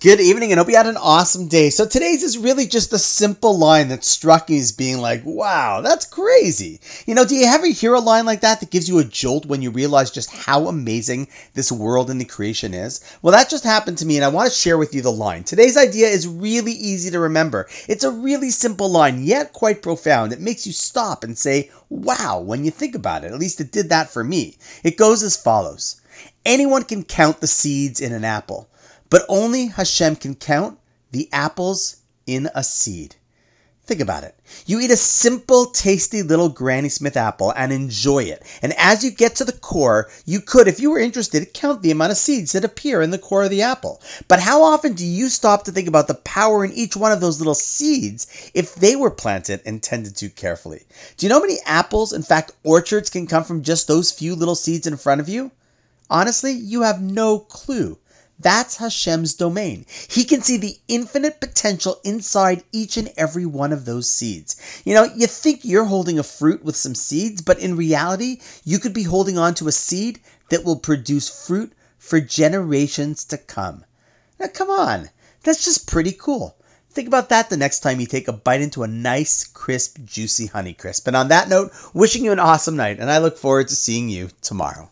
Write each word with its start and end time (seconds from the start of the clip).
Good 0.00 0.20
evening 0.20 0.52
and 0.52 0.60
hope 0.60 0.68
you 0.68 0.76
had 0.76 0.86
an 0.86 0.96
awesome 0.96 1.48
day. 1.48 1.70
So 1.70 1.84
today's 1.84 2.22
is 2.22 2.38
really 2.38 2.68
just 2.68 2.92
a 2.92 3.00
simple 3.00 3.58
line 3.58 3.88
that 3.88 4.04
struck 4.04 4.48
me 4.48 4.56
as 4.60 4.70
being 4.70 4.98
like, 4.98 5.22
wow, 5.24 5.80
that's 5.80 6.06
crazy. 6.06 6.78
You 7.04 7.16
know, 7.16 7.24
do 7.24 7.34
you 7.34 7.46
ever 7.46 7.66
hear 7.66 7.94
a 7.94 7.98
line 7.98 8.24
like 8.24 8.42
that 8.42 8.60
that 8.60 8.70
gives 8.70 8.88
you 8.88 9.00
a 9.00 9.04
jolt 9.04 9.44
when 9.44 9.60
you 9.60 9.72
realize 9.72 10.12
just 10.12 10.30
how 10.30 10.68
amazing 10.68 11.26
this 11.54 11.72
world 11.72 12.10
and 12.10 12.20
the 12.20 12.26
creation 12.26 12.74
is? 12.74 13.00
Well, 13.22 13.34
that 13.34 13.50
just 13.50 13.64
happened 13.64 13.98
to 13.98 14.06
me 14.06 14.14
and 14.14 14.24
I 14.24 14.28
want 14.28 14.48
to 14.48 14.56
share 14.56 14.78
with 14.78 14.94
you 14.94 15.02
the 15.02 15.10
line. 15.10 15.42
Today's 15.42 15.76
idea 15.76 16.06
is 16.06 16.28
really 16.28 16.74
easy 16.74 17.10
to 17.10 17.18
remember. 17.18 17.66
It's 17.88 18.04
a 18.04 18.12
really 18.12 18.50
simple 18.50 18.90
line, 18.90 19.24
yet 19.24 19.52
quite 19.52 19.82
profound. 19.82 20.32
It 20.32 20.40
makes 20.40 20.64
you 20.64 20.72
stop 20.72 21.24
and 21.24 21.36
say, 21.36 21.72
wow, 21.88 22.38
when 22.38 22.64
you 22.64 22.70
think 22.70 22.94
about 22.94 23.24
it. 23.24 23.32
At 23.32 23.40
least 23.40 23.60
it 23.60 23.72
did 23.72 23.88
that 23.88 24.10
for 24.10 24.22
me. 24.22 24.58
It 24.84 24.96
goes 24.96 25.24
as 25.24 25.36
follows. 25.36 26.00
Anyone 26.46 26.84
can 26.84 27.02
count 27.02 27.40
the 27.40 27.48
seeds 27.48 28.00
in 28.00 28.12
an 28.12 28.24
apple 28.24 28.68
but 29.10 29.24
only 29.28 29.66
Hashem 29.66 30.16
can 30.16 30.34
count 30.34 30.78
the 31.10 31.28
apples 31.32 31.96
in 32.26 32.48
a 32.54 32.62
seed. 32.62 33.14
Think 33.88 34.02
about 34.02 34.24
it. 34.24 34.38
You 34.66 34.80
eat 34.80 34.90
a 34.90 34.98
simple, 34.98 35.64
tasty 35.64 36.22
little 36.22 36.50
Granny 36.50 36.90
Smith 36.90 37.16
apple 37.16 37.50
and 37.50 37.72
enjoy 37.72 38.24
it. 38.24 38.42
And 38.60 38.74
as 38.76 39.02
you 39.02 39.10
get 39.10 39.36
to 39.36 39.46
the 39.46 39.52
core, 39.52 40.10
you 40.26 40.42
could, 40.42 40.68
if 40.68 40.78
you 40.80 40.90
were 40.90 40.98
interested, 40.98 41.54
count 41.54 41.80
the 41.80 41.90
amount 41.90 42.12
of 42.12 42.18
seeds 42.18 42.52
that 42.52 42.66
appear 42.66 43.00
in 43.00 43.10
the 43.10 43.16
core 43.16 43.44
of 43.44 43.50
the 43.50 43.62
apple. 43.62 44.02
But 44.28 44.40
how 44.40 44.64
often 44.64 44.92
do 44.92 45.06
you 45.06 45.30
stop 45.30 45.64
to 45.64 45.72
think 45.72 45.88
about 45.88 46.06
the 46.06 46.12
power 46.12 46.66
in 46.66 46.74
each 46.74 46.98
one 46.98 47.12
of 47.12 47.22
those 47.22 47.38
little 47.38 47.54
seeds 47.54 48.50
if 48.52 48.74
they 48.74 48.94
were 48.94 49.10
planted 49.10 49.62
and 49.64 49.82
tended 49.82 50.16
to 50.16 50.28
carefully? 50.28 50.82
Do 51.16 51.24
you 51.24 51.30
know 51.30 51.36
how 51.36 51.46
many 51.46 51.60
apples, 51.64 52.12
in 52.12 52.22
fact, 52.22 52.52
orchards 52.62 53.08
can 53.08 53.26
come 53.26 53.44
from 53.44 53.62
just 53.62 53.88
those 53.88 54.12
few 54.12 54.34
little 54.34 54.54
seeds 54.54 54.86
in 54.86 54.98
front 54.98 55.22
of 55.22 55.30
you? 55.30 55.50
Honestly, 56.10 56.52
you 56.52 56.82
have 56.82 57.00
no 57.00 57.38
clue. 57.38 57.96
That's 58.40 58.76
Hashem's 58.76 59.34
domain. 59.34 59.84
He 60.08 60.24
can 60.24 60.42
see 60.42 60.58
the 60.58 60.78
infinite 60.86 61.40
potential 61.40 62.00
inside 62.04 62.62
each 62.70 62.96
and 62.96 63.12
every 63.16 63.46
one 63.46 63.72
of 63.72 63.84
those 63.84 64.08
seeds. 64.08 64.82
You 64.84 64.94
know, 64.94 65.04
you 65.04 65.26
think 65.26 65.64
you're 65.64 65.84
holding 65.84 66.20
a 66.20 66.22
fruit 66.22 66.64
with 66.64 66.76
some 66.76 66.94
seeds, 66.94 67.42
but 67.42 67.58
in 67.58 67.76
reality, 67.76 68.40
you 68.64 68.78
could 68.78 68.92
be 68.92 69.02
holding 69.02 69.38
on 69.38 69.54
to 69.54 69.66
a 69.66 69.72
seed 69.72 70.20
that 70.50 70.64
will 70.64 70.78
produce 70.78 71.46
fruit 71.46 71.72
for 71.98 72.20
generations 72.20 73.24
to 73.26 73.38
come. 73.38 73.84
Now, 74.38 74.46
come 74.46 74.70
on. 74.70 75.10
That's 75.42 75.64
just 75.64 75.88
pretty 75.88 76.12
cool. 76.12 76.56
Think 76.90 77.08
about 77.08 77.30
that 77.30 77.50
the 77.50 77.56
next 77.56 77.80
time 77.80 78.00
you 78.00 78.06
take 78.06 78.28
a 78.28 78.32
bite 78.32 78.60
into 78.60 78.82
a 78.82 78.88
nice, 78.88 79.44
crisp, 79.44 79.98
juicy 80.04 80.48
Honeycrisp. 80.48 81.06
And 81.06 81.16
on 81.16 81.28
that 81.28 81.48
note, 81.48 81.72
wishing 81.92 82.24
you 82.24 82.32
an 82.32 82.38
awesome 82.38 82.76
night, 82.76 82.98
and 82.98 83.10
I 83.10 83.18
look 83.18 83.36
forward 83.36 83.68
to 83.68 83.76
seeing 83.76 84.08
you 84.08 84.30
tomorrow. 84.42 84.88